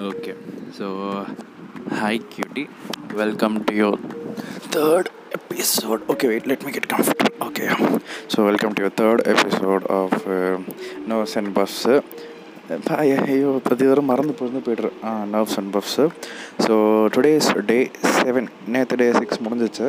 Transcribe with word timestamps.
Okay, 0.00 0.34
so 0.72 0.86
hi 1.90 2.18
cutie, 2.30 2.68
welcome 3.14 3.62
to 3.66 3.74
your 3.74 3.96
third 4.74 5.10
episode. 5.32 6.08
Okay, 6.08 6.28
wait, 6.28 6.46
let 6.46 6.64
me 6.64 6.72
get 6.72 6.88
comfortable. 6.88 7.46
Okay, 7.48 7.68
so 8.28 8.44
welcome 8.44 8.74
to 8.74 8.82
your 8.82 8.90
third 8.90 9.26
episode 9.26 9.84
of 9.86 10.12
uh, 10.28 10.58
Nerves 11.06 11.36
and 11.36 11.52
Buffs. 11.58 11.80
ஐயோ 13.00 13.50
பிரதி 13.66 13.84
வரும் 13.88 14.08
மறந்து 14.10 14.32
போயிருந்து 14.38 14.62
போய்ட்டுரு 14.66 14.88
ஆ 15.08 15.10
nerves 15.32 15.56
and 15.60 15.70
puffs 15.74 16.04
so 16.64 16.74
today 17.14 17.30
is 17.40 17.50
day 17.68 17.76
seven 18.16 18.48
நேற்று 18.74 18.96
day 19.02 19.06
six 19.18 19.42
முடிஞ்சிச்சு 19.44 19.86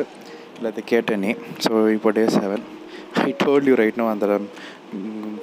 எல்லாத்தையும் 0.58 0.88
கேட்டேன் 0.92 1.22
நீ 1.24 1.30
ஸோ 1.64 1.72
இப்போ 1.96 2.10
day 2.18 2.24
seven 2.36 2.62
I 3.24 3.32
told 3.42 3.68
you 3.70 3.74
right 3.82 3.98
no 4.02 4.06
அந்த 4.12 4.26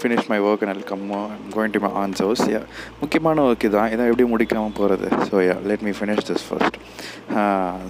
finish 0.02 0.26
my 0.28 0.40
work 0.40 0.64
and 0.64 0.84
come 0.84 1.12
going 1.50 1.70
to 1.70 1.80
my 1.80 1.90
answers 1.90 2.42
yeah 2.48 2.62
முக்கியமான 3.00 3.42
ஒர்க் 3.42 3.68
தான் 3.68 3.92
இதை 3.92 4.06
எப்படி 4.06 4.34
முடிக்காமல் 4.34 4.74
போகிறது 4.74 5.08
so 5.30 5.34
yeah 5.34 5.62
let 5.62 5.80
me 5.80 5.90
finish 5.90 6.26
this 6.28 6.46
first 6.48 6.76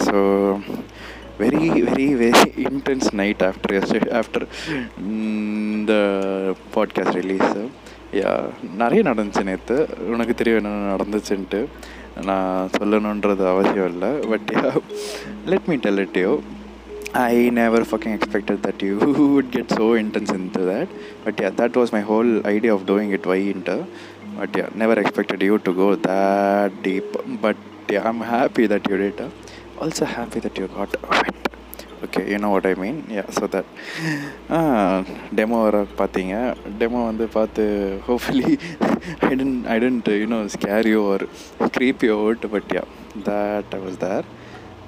so 0.08 0.16
very 1.38 1.68
very 1.82 2.08
very 2.14 2.52
intense 2.56 3.12
night 3.12 3.42
after 3.42 4.22
after 4.22 4.46
இந்த 4.98 5.92
podcast 6.74 7.16
release 7.16 7.68
yeah 8.12 8.44
நிறைய 8.76 9.02
நடந்துச்சு 9.02 9.42
நேற்று 9.42 9.88
உனக்கு 10.08 10.34
தெரியும் 10.34 10.64
என்ன 10.64 10.96
நடந்துச்சுன்ட்டு. 10.96 11.66
நான் 12.24 12.68
சொல்லணுன்றது 12.78 13.48
அவசியம் 13.48 13.88
இல்லை. 13.88 14.08
But 14.08 14.50
yeah 14.52 14.76
let 15.46 15.66
me 15.66 15.74
tell 15.74 15.98
it 15.98 16.16
you 16.16 16.42
I 17.13 17.49
never 17.51 17.85
fucking 17.85 18.13
expected 18.13 18.57
that 18.63 18.81
you 18.81 18.97
would 18.99 19.49
get 19.51 19.69
so 19.71 19.93
intense 19.93 20.31
into 20.31 20.61
that. 20.71 20.89
But 21.25 21.39
yeah, 21.39 21.51
that 21.51 21.75
was 21.75 21.91
my 21.91 22.01
whole 22.01 22.45
idea 22.45 22.73
of 22.73 22.85
doing 22.85 23.11
it. 23.11 23.25
Why 23.25 23.37
into? 23.53 23.77
But 24.37 24.55
yeah, 24.55 24.69
never 24.75 24.99
expected 24.99 25.41
you 25.41 25.57
to 25.59 25.73
go 25.73 25.95
that 26.09 26.83
deep. 26.83 27.09
But 27.45 27.57
yeah, 27.89 28.07
I'm 28.09 28.21
happy 28.35 28.67
that 28.67 28.89
you 28.89 28.97
did. 28.97 29.21
Also 29.79 30.05
happy 30.17 30.41
that 30.41 30.57
you 30.57 30.67
got 30.79 31.01
wet. 31.09 31.31
Okay 32.05 32.21
you 32.31 32.37
know 32.43 32.49
what 32.53 32.67
I 32.69 32.73
mean 32.81 32.97
yeah 33.15 33.23
so 33.35 33.45
that 33.53 33.69
demo 35.37 35.59
வர 35.65 35.77
பார்த்தீங்க 35.99 36.33
demo 36.81 36.99
வந்து 37.09 37.25
பார்த்து 37.35 37.63
hopefully 38.07 38.51
I 39.27 39.31
didn't 39.41 39.63
I 39.73 39.77
didn't 39.83 40.09
you know 40.21 40.39
scare 40.55 40.89
you 40.93 40.99
or 41.13 41.25
creep 41.77 42.03
you 42.07 42.11
out 42.19 42.45
but 42.55 42.73
yeah 42.77 42.83
that 43.29 43.73
I 43.77 43.81
was 43.85 43.97
there 44.05 44.27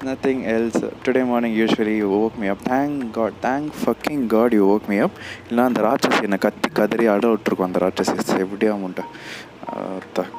Nothing 0.03 0.45
else. 0.45 0.77
Today 1.05 1.23
morning 1.23 1.53
usually 1.53 1.95
you 1.97 2.09
woke 2.09 2.37
me 2.41 2.47
up. 2.53 2.59
Thank 2.71 3.13
god 3.17 3.33
thank 3.45 3.73
fucking 3.83 4.27
god 4.33 4.51
you 4.57 4.65
woke 4.71 4.87
me 4.91 4.97
up. 5.05 5.13
இல்லை 5.49 5.63
அந்த 5.69 5.79
ராட்சசி 5.87 6.19
என்னை 6.27 6.39
கத்தி 6.45 6.69
கதறி 6.79 7.05
அட 7.13 7.27
விட்டுருக்கோம் 7.33 7.67
அந்த 7.69 7.79
ராட்சசி. 7.83 8.15
எப்படியா 8.45 8.73
முட்டை 8.83 9.03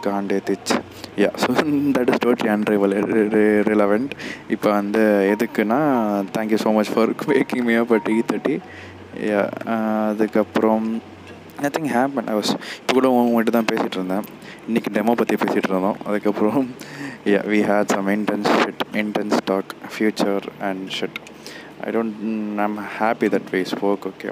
காண்டே 0.05 0.39
திச் 0.49 0.75
yeah 1.23 1.31
so 1.43 1.49
that 1.97 2.11
is 2.13 2.23
totally 2.25 2.51
irrelevant 3.71 4.13
இப்போ 4.57 4.69
வந்து 4.81 5.03
எதுக்குன்னா 5.35 5.81
thank you 6.37 6.61
so 6.65 6.73
much 6.79 6.93
for 6.95 7.13
making 7.33 7.65
me 7.71 7.77
up 7.83 7.95
at 7.99 8.11
E 8.17 8.19
thirty 8.33 8.57
yeah 9.31 9.43
அதுக்கப்புறம் 10.13 10.87
நத்திங் 11.65 11.91
ஹேப்பன் 11.97 12.29
ஐ 12.33 12.37
வாஸ் 12.41 12.55
இப்போ 12.81 12.93
கூட 12.99 13.09
உங்கள்கிட்ட 13.17 13.53
தான் 13.57 13.71
பேசிகிட்டு 13.73 13.99
இருந்தேன். 13.99 14.25
இன்றைக்கி 14.69 14.91
டெமோ 14.97 15.13
பற்றி 15.21 15.35
பேசிகிட்டு 15.43 15.71
இருந்தோம். 15.73 15.99
அதுக்கப்புறம் 16.09 16.63
yeah 17.33 17.41
we 17.53 17.59
had 17.69 17.93
some 17.95 18.09
intense 18.15 18.49
shit 18.63 18.83
intense 19.03 19.37
talk 19.51 19.71
future 19.93 20.47
and 20.69 20.83
shit. 20.97 21.15
I 21.87 21.91
don't 21.95 22.19
I'm 22.65 22.77
happy 22.97 23.27
that 23.35 23.49
way 23.55 23.61
spoke 23.73 24.05
okay 24.11 24.29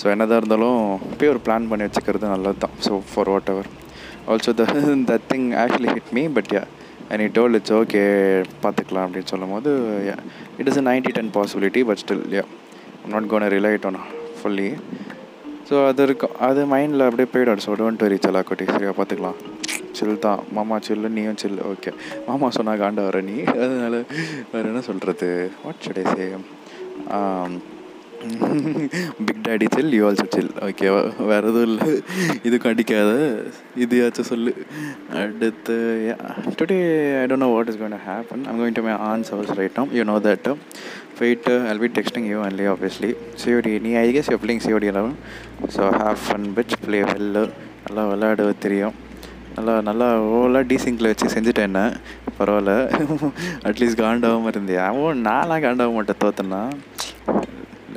so 0.00 0.04
என்னதாக 0.12 0.38
இருந்தாலும் 0.40 0.78
போய் 1.18 1.30
ஒரு 1.32 1.40
பிளான் 1.46 1.68
பண்ணி 1.70 1.84
வச்சுக்கிறது 1.86 2.26
நல்லது 2.34 2.60
தான் 2.64 2.74
so 2.86 2.92
for 3.10 3.30
whatever 3.54 3.68
also 4.34 4.52
the 4.60 4.66
that 5.10 5.26
thing 5.32 5.48
actually 5.62 5.90
hit 5.96 6.12
me 6.18 6.24
but 6.36 6.52
yeah 6.56 6.62
and 7.10 7.22
it 7.26 7.34
told 7.38 7.56
it's 7.58 7.74
okay 7.80 8.02
பார்த்துக்கலாம் 8.64 9.06
அப்படின்னு 9.06 9.30
சொல்லும் 9.32 9.54
போது 9.56 9.72
yeah 10.10 10.16
it 10.60 10.70
is 10.72 10.80
a 10.82 10.86
ninety 10.90 11.12
ten 11.18 11.32
possibility 11.38 11.82
but 11.90 12.02
still 12.04 12.24
yeah 12.38 12.44
not 13.14 13.28
gonna 13.32 13.48
relate 13.56 13.86
on 13.90 14.00
fully 14.38 14.70
so 15.68 15.76
அது 15.90 16.02
இருக்கும் 16.08 16.34
அது 16.46 16.62
மைண்டில் 16.72 17.06
அப்படியே 17.08 17.28
போயிடும். 17.34 17.62
ஸோ 17.66 17.74
டோன்ட் 17.80 18.02
வெரி 18.04 18.18
சலா 18.24 18.40
குட்டி 18.48 18.64
சரியாக 18.72 18.94
பார்த்துக்கலாம். 18.98 19.38
சில் 19.98 20.22
தான் 20.26 20.42
மாமா 20.56 20.78
சில்லு 20.86 21.10
நீயும் 21.18 21.40
சில்லு. 21.42 21.62
ஓகே 21.72 21.92
மாமா 22.28 22.48
சொன்னா 22.58 22.74
காண்டா 22.82 23.04
வர 23.10 23.20
நீ. 23.30 23.36
அதனால் 23.54 23.98
வேறு 24.52 24.66
என்ன 24.72 24.82
சொல்கிறது 24.90 25.28
what 25.64 25.82
should 25.86 26.02
I 26.02 26.06
say 26.16 26.26
big 29.26 29.40
daddy 29.46 29.66
chill 29.74 29.94
you 29.96 30.02
also 30.08 30.24
chill. 30.34 30.52
ஓகேவா 30.66 31.00
வேறு 31.30 31.48
எதுவும் 31.50 31.66
இல்லை. 31.70 31.86
இதுக்கும் 32.46 32.70
அடிக்காத. 32.70 33.10
இதையாச்சும் 33.84 34.28
சொல்லு. 34.30 34.52
அடுத்து 35.22 35.76
today 36.60 36.78
I 37.20 37.24
don't 37.30 37.44
know 37.44 37.48
what 37.54 37.70
is 37.72 37.78
going 37.82 37.98
happen 38.06 38.44
I'm 38.50 38.58
going 38.62 38.78
to 38.78 38.84
my 38.88 38.94
answers 39.36 39.54
right 39.60 39.80
you 39.98 40.04
know 40.12 40.16
that 40.28 40.48
fight 41.18 41.52
I'll 41.72 41.82
be 41.84 41.90
texting 41.98 42.28
you 42.32 42.38
only 42.48 42.66
obviously 42.72 43.10
COD 43.42 43.74
நீ 43.86 43.92
ஐ 44.04 44.06
கெஸ் 44.16 44.30
யூ 44.34 44.38
பிள்ளைங்க 44.44 44.64
சிஓடி 44.68 44.90
எல்லாம் 44.92 45.14
so 45.76 45.82
have 46.00 46.18
fun 46.26 46.48
bitch 46.58 46.76
play 46.86 47.00
well 47.12 47.44
நல்லா 47.86 48.04
விளையாடுவது 48.12 48.56
தெரியும். 48.66 48.94
நல்லா 49.56 49.74
நல்லா 49.88 50.06
ஓவலாக 50.34 50.64
டீசிங்கில் 50.70 51.10
வச்சு 51.10 51.26
செஞ்சுட்டேன் 51.34 51.68
என்ன. 51.70 51.80
பரவாயில்ல. 52.38 52.72
அட்லீஸ்ட் 53.68 54.00
காண்டாகாமல் 54.02 54.52
இருந்தியா. 54.54 54.84
அவன் 54.92 55.20
நானாக 55.28 55.60
காண்டாக 55.64 55.94
மாட்டேன் 55.96 56.20
தோத்தனா 56.24 56.62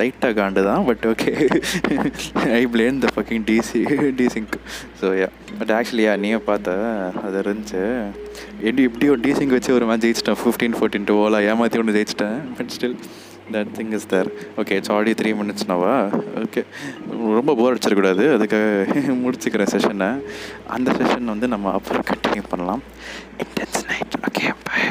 லைட்டாக 0.00 0.32
காண்டு 0.38 0.60
தான் 0.68 0.84
but 0.88 1.04
okay 1.12 1.30
I 2.58 2.60
plan 2.74 2.98
the 3.04 3.08
fucking 3.14 3.44
DC 3.48 3.80
teasing 4.20 4.54
so 5.00 5.06
yeah 5.20 5.28
but 5.60 5.72
ஆக்சுவலியா 5.78 6.12
நீயே 6.24 6.38
பார்த்த 6.50 6.74
அது 7.24 7.36
இருந்துச்சு. 7.44 7.82
எப்படி 8.66 8.82
இப்படி 8.88 9.08
ஒரு 9.14 9.20
டீசிங் 9.26 9.54
வச்சு 9.56 9.74
ஒரு 9.78 9.86
மேட்ச் 9.90 10.04
ஜெயிச்சிட்டேன் 10.06 10.38
ஃபிஃப்டீன் 10.42 10.76
ஃபோர்டீன் 10.78 11.08
டூ 11.10 11.16
ஓலா 11.24 11.40
ஏமாற்றி 11.50 11.80
ஒன்று 11.82 11.96
ஜெயிச்சிட்டேன் 11.98 12.38
but 12.58 12.70
still 12.76 12.96
that 13.52 13.70
thing 13.76 13.92
is 13.92 14.06
there 14.06 14.28
okay 14.56 14.76
it's 14.78 14.92
already 14.92 15.12
three 15.20 15.30
மினிட்ஸ்னாவா 15.40 15.92
okay 16.44 16.62
ரொம்ப 17.38 17.54
போர் 17.54 17.72
அடிச்சிடக்கூடாது. 17.72 18.24
அதுக்காக 18.36 18.66
முடிச்சுக்கிறேன் 19.22 19.72
செஷனை 19.74 20.10
அந்த 20.66 20.90
செஷன் 20.90 21.32
வந்து 21.32 21.48
நம்ம 21.48 21.72
அப்புறம் 21.72 22.04
கண்டினியூ 22.10 22.44
பண்ணலாம். 22.50 22.82
Intense 23.44 23.80
night 23.88 24.16
okay 24.28 24.52
bye 24.68 24.82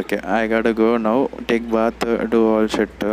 okay 0.00 0.18
I 0.38 0.40
got 0.48 0.70
go 0.74 0.88
now 1.08 1.22
take 1.46 1.68
bath 1.68 2.04
to 2.30 2.40
all 2.54 2.72
shed 2.76 3.04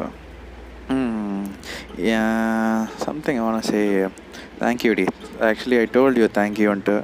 something 3.05 3.39
I 3.41 3.61
say 3.71 3.81
thank you 4.61 4.93
D 4.93 5.05
actually 5.49 5.77
I 5.79 5.87
told 5.97 6.19
you 6.21 6.27
தேங்க்யூன்ட்டு 6.39 6.95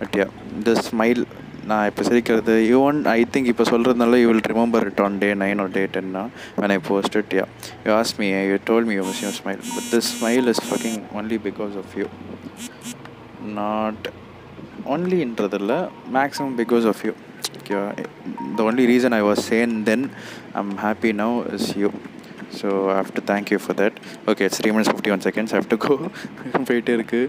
but 0.00 0.16
yeah 0.20 0.26
the 0.64 0.74
smile 0.88 1.22
நான் 1.68 1.86
இப்போ 1.86 2.02
சிரிக்கிறது 2.02 2.54
யூ 2.68 2.76
ஒன் 2.82 2.98
ஐ 3.08 3.20
திங்க் 3.32 3.48
இப்போ 3.48 3.64
சொல்கிறதுனால 3.64 4.18
you 4.20 4.28
will 4.28 4.46
remember 4.46 4.86
it 4.86 5.00
on 5.00 5.18
day 5.18 5.28
nine 5.34 5.60
or 5.60 5.72
day 5.74 5.82
டென்னா 5.94 6.22
when 6.56 6.74
I 6.76 6.78
post 6.88 7.16
it 7.16 7.34
yeah 7.38 7.44
you 7.86 7.92
ask 7.92 8.12
me 8.18 8.28
you 8.50 8.58
told 8.64 8.86
me 8.86 8.94
you 8.94 9.04
miss 9.04 9.22
you 9.24 9.32
smile 9.40 9.62
but 9.74 9.88
this 9.90 10.10
smile 10.14 10.48
is 10.48 10.62
fucking 10.68 11.00
only 11.20 11.38
because 11.48 11.76
of 11.82 11.94
you 12.00 12.06
not 13.58 14.06
ஒன்லின்றதில்ல 14.86 15.74
maximum 16.12 16.56
because 16.56 16.86
of 16.86 17.02
you 17.08 17.14
ஓகேவா 17.60 17.86
the 18.56 18.62
only 18.62 18.86
reason 18.86 19.16
I 19.18 19.22
was 19.22 19.42
sane 19.48 19.74
then 19.84 20.06
I 20.54 20.60
am 20.60 20.74
happy 20.84 21.12
now 21.20 21.36
is 21.54 21.70
you 21.76 21.90
so 22.60 22.68
I 22.90 22.96
have 23.00 23.12
to 23.14 23.22
thank 23.32 23.50
you 23.54 23.58
for 23.58 23.78
that 23.80 23.98
okay 24.30 24.48
three 24.56 24.70
minutes 24.70 24.92
fifty 24.92 25.12
one 25.16 25.24
seconds 25.28 25.54
have 25.56 25.68
to 25.68 25.78
go 25.86 25.94
போயிட்டே 26.68 26.94
இருக்குது 26.98 27.28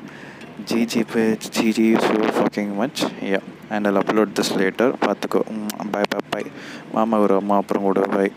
GG 0.69 1.03
bye 1.13 1.24
GG 1.58 1.90
so 2.06 2.16
fucking 2.38 2.74
much 2.75 3.02
yeah 3.31 3.42
and 3.71 3.87
I'll 3.87 4.00
upload 4.03 4.37
this 4.39 4.55
later 4.61 4.94
பார்த்துக்கோ 5.06 5.43
பாய் 5.94 6.11
பாய் 6.11 6.28
பாய் 6.31 6.50
மாமா 6.93 7.19
ஒரு 7.19 7.37
அம்மா 7.37 7.56
அப்புறம் 7.56 7.89
கூட 7.89 8.00
bye 8.15 8.33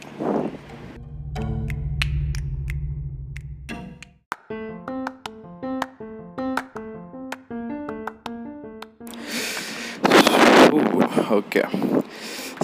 okay 11.32 11.64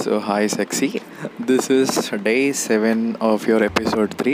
so 0.03 0.19
hi 0.19 0.47
sexy 0.47 0.87
this 1.39 1.69
is 1.69 1.89
day 2.27 2.51
7 2.51 3.15
of 3.29 3.45
your 3.49 3.59
episode 3.63 4.11
3 4.23 4.33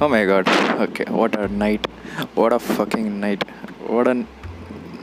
oh 0.00 0.08
my 0.14 0.20
god 0.30 0.46
okay 0.84 1.06
what 1.18 1.38
a 1.44 1.48
night 1.62 1.86
what 2.34 2.52
a 2.52 2.58
fucking 2.58 3.08
night 3.24 3.44
what 3.94 4.08
an 4.12 4.20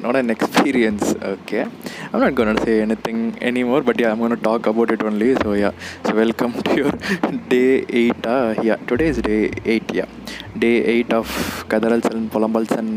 not 0.05 0.17
an 0.21 0.31
experience 0.35 1.05
okay 1.33 1.63
i'm 2.11 2.21
not 2.25 2.35
gonna 2.39 2.57
say 2.65 2.75
anything 2.87 3.19
anymore 3.51 3.81
but 3.89 3.97
yeah 4.03 4.11
i'm 4.13 4.21
gonna 4.25 4.41
talk 4.49 4.67
about 4.73 4.91
it 4.95 5.03
only 5.11 5.29
so 5.43 5.53
yeah 5.63 5.73
so 6.07 6.13
welcome 6.21 6.55
to 6.67 6.73
your 6.81 6.93
day 7.53 7.69
8 8.01 8.27
uh, 8.35 8.49
yeah 8.69 8.79
today 8.91 9.09
is 9.13 9.21
day 9.29 9.43
8 9.77 9.99
yeah 10.01 10.09
day 10.65 10.75
8 10.95 11.15
of 11.21 11.29
kadarals 11.73 12.09
and 12.13 12.25
polambals 12.35 12.73
and 12.81 12.91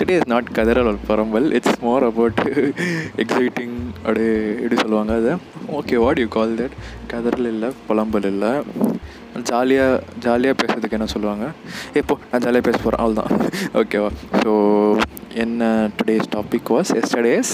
today 0.00 0.16
is 0.20 0.26
not 0.34 0.46
kadaral 0.58 0.88
or 0.92 0.96
polambal 1.10 1.46
it's 1.60 1.74
more 1.88 2.02
about 2.12 2.38
exciting 3.24 3.74
அப்படியே 4.04 4.34
எப்படி 4.62 4.76
சொல்லுவாங்க 4.82 5.12
அது 5.20 5.32
okay 5.78 5.96
what 6.04 6.20
you 6.22 6.28
call 6.36 6.52
that 6.60 6.76
கதறல் 7.12 7.48
இல்லை 7.52 7.68
புலம்பல் 7.88 8.28
இல்லை 8.32 8.52
ஜாலியாக 9.50 9.96
ஜாலியாக 10.24 10.56
பேசுறதுக்கு 10.60 10.96
என்ன 10.98 11.08
சொல்லுவாங்க 11.14 11.46
இப்போ 12.00 12.14
நான் 12.30 12.44
ஜாலியாக 12.46 12.64
பேச 12.68 12.78
போகிறேன் 12.78 13.02
அவ்வளோதான் 13.04 13.34
ஓகேவா 13.80 14.10
ஸோ 14.42 14.52
என்ன 16.12 16.28
topic 16.36 16.70
was 16.70 16.92
yesterday's 17.00 17.52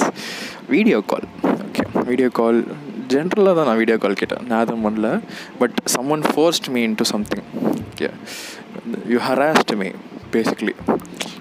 video 0.69 1.01
call 1.07 1.27
okay 1.65 2.05
video 2.05 2.29
call 2.33 2.59
ஜென்ரலாக 3.09 3.55
தான் 3.55 3.67
நான் 3.67 3.77
வீடியோ 3.77 3.99
கால் 3.99 4.13
கேட்டேன். 4.13 4.45
நான் 4.49 4.59
அதை 4.59 4.75
பண்ணல 4.85 5.09
but 5.59 5.77
someone 6.11 6.23
forced 6.23 6.69
me 6.69 6.83
into 6.95 7.05
something 7.05 7.45
okay 7.91 8.09
you 9.09 9.19
harassed 9.19 9.75
me 9.77 9.89
basically 10.33 10.75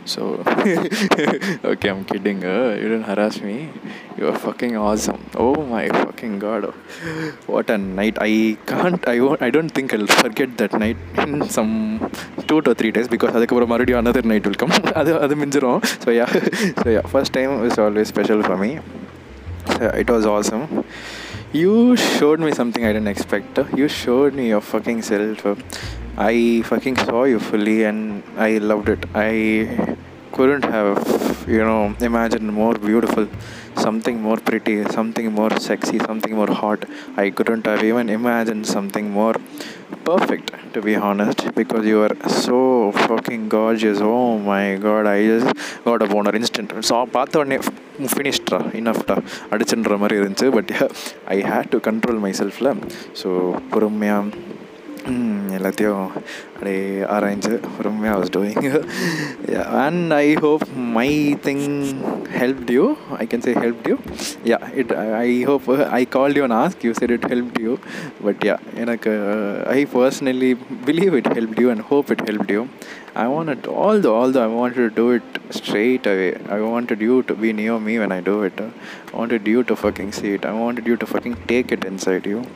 so 0.05 0.21
okay 1.63 1.87
I'm 1.87 2.05
kidding 2.11 2.47
you 2.81 2.87
didn't 2.87 3.07
harass 3.07 3.39
me 3.43 3.55
you 4.18 4.26
are 4.30 4.38
fucking 4.46 4.76
awesome 4.76 5.20
oh 5.44 5.54
my 5.72 5.88
fucking 5.88 6.38
god 6.44 6.64
what 7.52 7.70
a 7.70 7.78
night 7.78 8.16
i 8.28 8.56
can't 8.70 9.06
i 9.14 9.20
won't 9.20 9.42
i 9.42 9.50
don't 9.56 9.72
think 9.78 9.94
i'll 9.94 10.10
forget 10.22 10.50
that 10.60 10.72
night 10.84 10.96
in 11.24 11.48
some 11.56 11.72
two 12.48 12.60
to 12.66 12.74
three 12.80 12.92
days 12.96 13.08
because 13.14 13.32
அதுக்கப்புறம் 13.38 13.72
மறுபடியும் 13.72 14.02
another 14.04 14.24
night 14.32 14.44
will 14.48 14.60
come 14.62 14.74
அது 15.00 15.12
அது 15.24 15.36
மிஞ்சிரும் 15.42 15.80
so 16.04 16.10
yeah 16.20 16.32
so 16.82 16.88
yeah 16.96 17.06
first 17.14 17.32
time 17.38 17.54
is 17.68 17.78
always 17.86 18.08
special 18.14 18.42
for 18.48 18.58
me 18.64 18.70
so 19.74 19.82
it 20.02 20.10
was 20.16 20.26
awesome 20.34 20.66
you 21.62 21.74
showed 22.10 22.40
me 22.46 22.52
something 22.60 22.84
i 22.88 22.92
didn't 22.96 23.12
expect 23.16 23.56
you 23.80 23.88
showed 24.02 24.34
me 24.40 24.46
your 24.54 24.64
fucking 24.72 25.00
self 25.10 25.40
I 26.18 26.60
fucking 26.70 26.96
saw 26.96 27.24
you 27.24 27.38
fully 27.40 27.84
and 27.84 28.22
I 28.36 28.58
loved 28.58 28.88
it. 28.90 29.02
Couldn't 30.37 30.65
have, 30.65 30.97
you 31.47 31.63
know, 31.67 31.81
imagined 32.01 32.49
more 32.53 32.73
beautiful, 32.85 33.25
something 33.83 34.17
more 34.21 34.37
pretty, 34.47 34.75
something 34.95 35.27
more 35.31 35.51
sexy, 35.59 35.97
something 35.99 36.33
more 36.39 36.51
hot. 36.61 36.81
I 37.15 37.29
couldn't 37.29 37.65
have 37.65 37.83
even 37.83 38.09
imagined 38.09 38.65
something 38.67 39.05
more 39.11 39.35
perfect, 40.09 40.51
to 40.73 40.81
be 40.81 40.95
honest, 41.09 41.39
because 41.55 41.85
you 41.85 42.01
are 42.01 42.15
so 42.29 42.59
fucking 43.05 43.47
gorgeous. 43.47 43.99
Oh 44.01 44.37
my 44.51 44.75
god, 44.87 45.05
I 45.07 45.25
just 45.25 45.51
got 45.85 46.01
a 46.01 46.09
boner 46.13 46.35
instant. 46.41 46.73
so 46.89 46.99
பார்த்த 47.15 47.41
உடனே 47.43 47.59
ஃபினிஷ்டா 48.13 48.59
இனஃப்டா 48.81 49.17
அடிச்சுன்ற 49.53 49.97
மாதிரி 50.03 50.19
இருந்துச்சு 50.21 50.49
but 50.57 50.71
I 51.35 51.39
had 51.51 51.71
to 51.75 51.79
control 51.89 52.21
my 52.27 52.33
செல்ஃபில் 52.41 52.71
so 53.21 53.29
பொறுமையாக 53.73 54.23
எல்லாத்தையும் 55.55 56.05
அப்படியே 56.53 57.03
ஆராய்ஞ்சு 57.05 57.59
பொறுமையாக 57.77 58.17
was 58.19 58.31
doing 58.31 58.65
and 59.83 60.13
I 60.13 60.35
hope 60.35 60.65
my 60.75 61.37
thing 61.43 61.65
help 62.39 62.71
you 62.71 62.85
I 63.17 63.27
can 63.27 63.41
say 63.41 63.53
help 63.53 63.87
you 63.87 63.97
yeah 64.45 64.59
it 64.75 64.93
I 65.21 65.43
hope 65.43 65.69
I 65.91 66.05
call 66.05 66.35
you 66.35 66.47
ask 66.47 66.85
you 66.85 66.93
said 66.93 67.11
it 67.11 67.25
help 67.25 67.61
you 67.61 67.77
but 68.23 68.43
yeah 68.45 68.57
எனக்கு 68.75 69.13
I 69.67 69.87
personally 69.93 70.57
believe 70.85 71.15
it 71.15 71.31
help 71.33 71.61
you 71.61 71.69
and 71.69 71.81
hope 71.81 72.11
it 72.11 72.25
help 72.31 72.51
you 72.51 72.63
I 73.14 73.26
wanted 73.26 73.66
all 73.66 73.98
the 73.98 74.10
all 74.10 74.30
the 74.30 74.40
I 74.40 74.46
wanted 74.46 74.76
to 74.76 74.90
do 74.90 75.06
it 75.10 75.22
straight 75.50 76.06
away. 76.06 76.32
I 76.48 76.60
wanted 76.60 77.00
you 77.00 77.22
to 77.24 77.34
be 77.34 77.52
near 77.52 77.78
me 77.78 77.98
when 77.98 78.12
I 78.12 78.20
do 78.20 78.42
it. 78.42 78.60
I 78.60 78.70
wanted 79.12 79.46
you 79.46 79.62
to 79.64 79.76
fucking 79.76 80.12
see 80.12 80.32
it. 80.34 80.44
I 80.44 80.52
wanted 80.52 80.86
you 80.86 80.96
to 80.96 81.06
fucking 81.06 81.36
take 81.52 81.72
it 81.72 81.84
inside 81.84 82.26
you. 82.26 82.46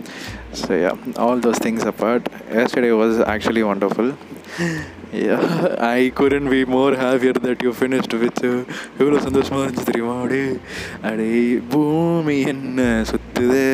So 0.52 0.74
yeah, 0.74 0.96
all 1.16 1.38
those 1.38 1.58
things 1.58 1.84
apart. 1.84 2.28
Yesterday 2.50 2.92
was 2.92 3.18
actually 3.34 3.64
wonderful. 3.64 4.14
Yeah, 5.12 5.76
I 5.78 6.10
couldn't 6.12 6.48
be 6.50 6.64
more 6.64 6.94
happier 6.96 7.34
that 7.34 7.62
you 7.64 7.72
finished 7.72 8.12
with 8.22 8.40
எவ்வளோ 9.00 9.18
சந்தோஷமாக 9.26 9.60
இருந்துச்சு 9.64 9.86
தெரியுமா 9.90 10.14
அப்படியே 10.22 10.46
அப்படியே 11.02 11.42
பூமி 11.72 12.36
என்ன 12.52 12.86
சுத்துதே 13.10 13.68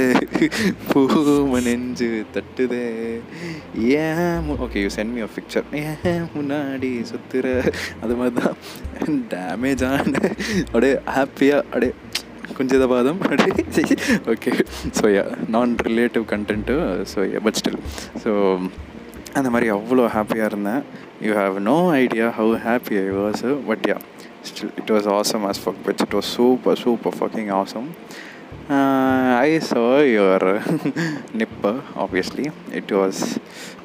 பூம 0.90 1.60
நெஞ்சு 1.68 2.10
தட்டுதே 2.34 2.84
ஏன் 4.04 4.50
okay 4.66 4.82
you 4.84 4.90
sent 4.98 5.14
me 5.16 5.22
a 5.28 5.30
picture 5.36 5.66
ஏன் 5.82 6.26
முன்னாடி 6.36 6.73
பின்னாடி 6.75 6.89
சுற்றுற 7.09 7.49
அது 8.03 8.13
மாதிரி 8.15 8.35
தான் 8.37 8.55
டேமேஜ் 9.31 9.83
ஆன 9.89 10.01
அப்படியே 10.63 10.95
ஹாப்பியாக 11.15 11.61
அப்படியே 11.63 11.93
குஞ்சித 12.57 12.85
பாதம் 12.87 13.21
அப்படியே 13.21 13.85
ஓகே 14.33 14.51
ஸோ 14.97 15.05
யா 15.09 15.23
நான் 15.47 15.71
relative 15.87 16.25
content 16.33 16.75
so 17.11 17.21
but 17.45 17.59
still 17.59 17.79
so 18.23 18.31
அந்த 19.33 19.47
மாதிரி 19.49 19.69
அவ்வளோ 19.75 20.07
ஹாப்பியாக 20.15 20.51
இருந்தேன் 20.51 20.83
you 21.21 21.31
have 21.39 21.55
no 21.69 21.77
idea 21.95 22.27
how 22.39 22.57
happy 22.65 22.97
I 23.03 23.07
was 23.17 23.45
but 23.69 23.85
yeah 23.91 23.97
still 24.49 24.73
it 24.81 24.93
was 24.95 25.09
awesome 25.15 25.45
as 25.45 25.61
fuck 25.63 25.81
but 25.87 26.03
it 26.05 26.15
was 26.15 26.31
super 26.35 26.81
super 26.83 27.17
fucking 27.19 27.53
awesome 27.61 27.89
I 29.39 29.49
saw 29.63 29.85
your 30.09 30.47
nipper 31.37 31.79
obviously 31.97 32.45
it 32.73 32.93
was 32.93 33.23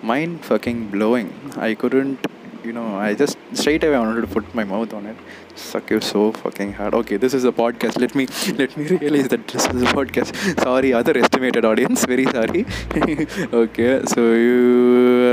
mind 0.04 0.36
fucking 0.46 0.84
blowing 0.92 1.32
I 1.60 1.72
couldn't 1.82 2.26
you 2.64 2.72
know 2.72 2.86
i 2.96 3.14
just 3.14 3.38
straight 3.60 3.82
away 3.84 3.96
I 3.96 4.00
wanted 4.00 4.22
to 4.22 4.26
put 4.26 4.54
my 4.54 4.64
mouth 4.64 4.92
on 4.92 5.06
it 5.06 5.16
suck 5.54 5.90
you 5.90 6.00
so 6.00 6.32
fucking 6.32 6.72
hard 6.74 6.94
okay 6.94 7.16
this 7.16 7.34
is 7.34 7.44
a 7.44 7.52
podcast 7.52 8.00
let 8.04 8.14
me 8.14 8.26
let 8.60 8.76
me 8.76 8.86
realize 8.86 9.28
that 9.28 9.46
this 9.48 9.66
is 9.66 9.82
a 9.82 9.92
podcast 9.98 10.34
sorry 10.64 10.92
other 10.92 11.16
estimated 11.16 11.64
audience 11.64 12.04
very 12.04 12.26
sorry 12.26 12.66
okay 13.62 14.02
so 14.14 14.32
you 14.32 14.58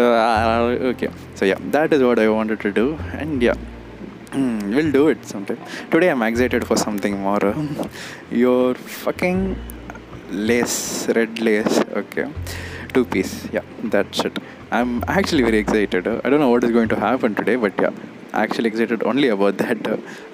uh, 0.03 0.91
okay 0.91 1.09
so 1.35 1.45
yeah 1.45 1.59
that 1.77 1.93
is 1.93 2.01
what 2.01 2.19
i 2.19 2.29
wanted 2.29 2.59
to 2.59 2.71
do 2.71 2.87
and 3.13 3.41
yeah 3.41 3.57
Mm, 4.31 4.75
we'll 4.75 4.91
do 4.91 5.07
it 5.07 5.25
sometime. 5.25 5.57
Today 5.89 6.09
I'm 6.09 6.21
excited 6.21 6.67
for 6.67 6.75
something 6.75 7.17
more. 7.17 7.55
Your 8.29 8.75
fucking 8.75 9.55
lace, 10.29 11.07
red 11.07 11.39
lace. 11.39 11.79
Okay, 12.01 12.27
two 12.93 13.05
piece. 13.05 13.47
Yeah, 13.53 13.61
that's 13.85 14.25
it. 14.25 14.37
I'm 14.70 14.92
actually 15.18 15.44
very 15.48 15.58
excited. 15.58 16.06
I 16.24 16.30
don't 16.30 16.40
know 16.40 16.50
what 16.50 16.64
is 16.64 16.72
going 16.78 16.90
to 16.94 16.98
happen 17.06 17.34
today, 17.40 17.56
but 17.56 17.74
yeah, 17.84 17.94
actually 18.42 18.68
excited 18.72 19.02
only 19.12 19.28
about 19.36 19.56
that. 19.64 19.80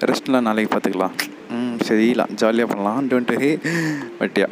ரெஸ்ட்லாம் 0.09 0.47
நாளைக்கு 0.49 0.71
பார்த்துக்கலாம் 0.75 1.15
ம் 1.55 1.75
சரிலாம் 1.87 2.31
ஜாலியாக 2.41 2.69
பண்ணலாம் 2.71 3.07
don't 3.11 3.31
worry 3.35 3.51
but 4.19 4.37
yeah 4.43 4.47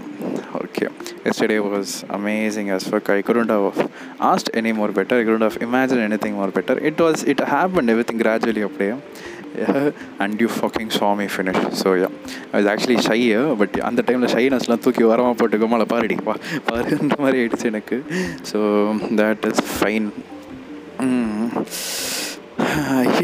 okay 0.61 0.85
yesterday 1.27 1.57
was 1.71 1.89
amazing 2.17 2.67
as 2.75 2.83
fuck 2.91 3.07
i 3.15 3.21
couldn't 3.27 3.51
have 3.55 3.77
asked 4.29 4.49
any 4.59 4.71
more 4.79 4.89
better 4.97 5.15
i 5.21 5.25
couldn't 5.27 5.45
have 5.47 5.57
imagined 5.67 6.01
anything 6.09 6.33
more 6.41 6.51
better 6.57 6.75
it 6.89 6.97
was 7.05 7.17
it 7.33 7.39
happened 7.55 7.89
everything 7.93 8.19
gradually 8.25 8.63
up 8.67 8.75
there 8.83 8.97
yeah, 9.61 9.91
and 10.19 10.41
you 10.41 10.47
fucking 10.47 10.89
saw 10.97 11.15
me 11.15 11.27
finish 11.37 11.59
so 11.81 11.93
yeah 12.01 12.11
i 12.53 12.57
was 12.59 12.67
actually 12.73 12.99
shy 13.07 13.19
but 13.61 13.73
அந்த 13.89 14.03
டைமில் 14.07 14.31
ஷைனஸ்லாம் 14.35 14.83
தூக்கி 14.85 15.03
வரமாக 15.13 15.35
போட்டு 15.41 15.57
கம்மால 15.63 15.85
பாருடி 15.93 16.17
பா 16.27 16.35
பாருன்ற 16.69 17.17
மாதிரி 17.23 17.39
ஆயிடுச்சு 17.41 17.69
எனக்கு 17.73 17.97
so 18.51 18.59
that 19.21 19.45
is 19.51 19.63
fine 19.75 20.09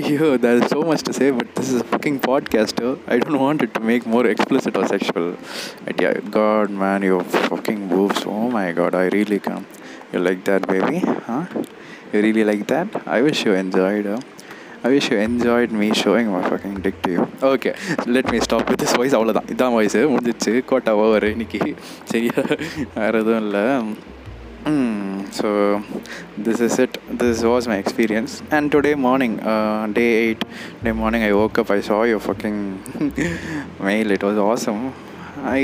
Yo, 0.10 0.38
there 0.38 0.58
is 0.58 0.66
so 0.74 0.82
much 0.82 1.02
to 1.08 1.14
say, 1.18 1.32
but 1.32 1.54
this 1.56 1.70
is 1.70 1.82
a 1.82 1.84
fucking 1.84 2.20
podcast. 2.20 2.80
Yo. 2.80 3.00
I 3.08 3.20
don't 3.20 3.40
want 3.40 3.62
it 3.66 3.74
to 3.74 3.80
make 3.80 4.06
more 4.06 4.26
explicit 4.26 4.78
or 4.78 4.88
sexual. 4.88 5.38
But 5.86 6.02
yeah, 6.04 6.14
God, 6.38 6.70
man, 6.70 7.02
your 7.02 7.24
fucking 7.24 7.88
boobs. 7.88 8.24
Oh 8.26 8.50
my 8.50 8.72
God, 8.72 8.96
I 8.96 9.08
really 9.08 9.40
can. 9.40 9.66
You 10.12 10.20
like 10.20 10.44
that, 10.46 10.68
baby? 10.68 11.00
Huh? 11.00 11.46
You 12.14 12.22
really 12.22 12.44
like 12.44 12.68
that? 12.68 12.88
I 13.08 13.22
wish 13.22 13.46
I 14.85 14.91
wish 14.93 15.09
you 15.13 15.17
enjoyed 15.19 15.73
me 15.81 15.89
showing 16.01 16.29
my 16.35 16.43
fucking 16.43 16.77
dick 16.83 17.01
to 17.03 17.11
you 17.13 17.23
okay 17.53 17.71
let 18.07 18.31
me 18.33 18.39
stop 18.39 18.69
with 18.71 18.81
this 18.83 18.95
voice 18.97 19.15
அவ்வளோதான் 19.15 19.49
இதான் 19.51 19.73
voice 19.73 19.99
முடிஞ்சிச்சு 20.13 20.53
quota 20.65 20.95
over 20.97 21.27
இன்னைக்கு 21.31 21.61
சரியா 22.13 22.37
வேறு 22.95 23.19
எதுவும் 23.19 23.43
இல்லை 23.43 23.65
so 25.39 25.49
this 26.47 26.63
is 26.63 26.79
it 26.81 26.97
this 27.19 27.43
was 27.45 27.69
my 27.69 27.79
experience 27.79 28.35
and 28.51 28.71
today 28.75 28.93
morning 29.07 29.37
day 29.93 30.07
eight 30.23 30.45
day 30.85 30.93
morning 30.93 31.25
I 31.25 31.33
woke 31.43 31.61
I 31.71 31.81
saw 31.91 31.99
you 32.13 32.19
fucking 32.27 32.61
mail 33.81 34.11
it 34.11 34.27
was 34.29 34.41
awesome 34.49 34.83
I 35.53 35.63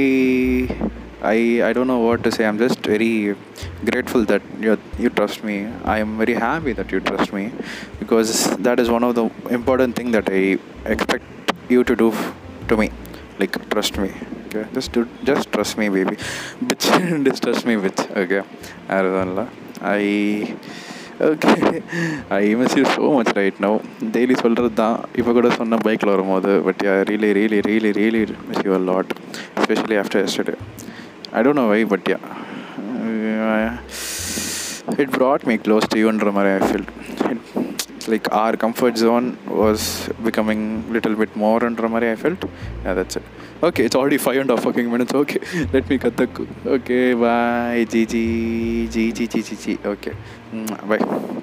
i 1.23 1.31
I, 1.31 1.69
I 1.69 1.73
don't 1.73 1.87
know 1.87 1.99
what 1.99 2.23
to 2.23 2.31
say. 2.31 2.45
I'm 2.45 2.57
just 2.57 2.79
very 2.85 3.35
grateful 3.85 4.23
that 4.25 4.41
you 4.59 4.77
you 4.97 5.09
trust 5.09 5.43
me. 5.43 5.57
I 5.85 5.99
am 5.99 6.17
very 6.17 6.33
happy 6.33 6.73
that 6.73 6.91
you 6.91 6.99
trust 7.01 7.33
me 7.33 7.51
because 7.99 8.31
that 8.57 8.79
is 8.79 8.89
one 8.89 9.03
of 9.03 9.15
the 9.15 9.25
important 9.49 9.95
thing 9.95 10.11
that 10.11 10.29
I 10.29 10.57
expect 10.85 11.25
you 11.69 11.83
to 11.83 11.95
do 11.95 12.09
f- 12.11 12.33
to 12.69 12.77
me. 12.77 12.89
Like 13.39 13.69
trust 13.69 13.97
me. 13.97 14.11
Okay, 14.45 14.65
just 14.73 14.91
do, 14.91 15.07
just 15.23 15.51
trust 15.51 15.77
me, 15.77 15.89
baby. 15.89 16.15
Bitch, 16.69 16.87
just 17.25 17.43
trust 17.43 17.65
me, 17.65 17.75
bitch. 17.75 18.01
Okay, 18.23 18.43
Arizona. 18.89 19.45
I 19.81 20.55
okay 21.27 21.53
I 22.35 22.45
miss 22.59 22.75
you 22.77 22.83
so 22.93 23.05
much 23.15 23.31
right 23.37 23.57
no 23.65 23.71
daily 24.15 24.35
சொல்கிறது 24.41 24.69
தான் 24.73 24.95
இப்போ 25.19 25.31
கூட 25.37 25.49
சொன்ன 25.57 25.79
பைக்கில் 25.87 26.11
வரும்போது 26.13 26.51
but 26.67 26.81
yeah 26.87 26.93
really 27.09 27.29
really 27.37 27.59
really 27.67 27.91
really 27.99 28.21
miss 28.49 28.61
you 28.65 28.77
lot 28.91 29.11
especially 29.59 29.97
after 30.03 30.23
yesterday 30.27 30.55
I 31.36 31.42
don't 31.42 31.56
know 31.56 31.68
why, 31.68 31.82
but 31.82 32.06
yeah, 32.08 32.18
uh, 33.66 33.78
it 35.02 35.10
brought 35.10 35.44
me 35.44 35.58
close 35.58 35.86
to 35.88 35.98
you 35.98 36.08
my 36.30 36.56
I 36.56 36.60
felt. 36.60 36.88
It, 37.30 38.08
like 38.08 38.32
our 38.32 38.56
comfort 38.56 38.96
zone 38.96 39.36
was 39.48 40.08
becoming 40.22 40.60
little 40.92 41.16
bit 41.16 41.34
more 41.34 41.64
under 41.64 41.88
my 41.88 42.12
I 42.12 42.14
felt. 42.14 42.44
Yeah, 42.84 42.94
that's 42.94 43.16
it. 43.16 43.24
Okay, 43.64 43.84
it's 43.86 43.96
already 43.96 44.18
five 44.18 44.36
and 44.36 44.50
a 44.50 44.54
half 44.54 44.62
fucking 44.62 44.88
minutes. 44.88 45.12
Okay, 45.12 45.40
let 45.72 45.88
me 45.88 45.98
cut 45.98 46.16
the. 46.16 46.28
Okay, 46.66 47.14
bye. 47.14 47.84
G 47.88 48.06
G 48.06 48.86
G 48.86 49.10
G 49.10 49.26
G 49.26 49.42
G 49.42 49.56
G. 49.56 49.78
Okay, 49.84 50.14
bye. 50.86 51.42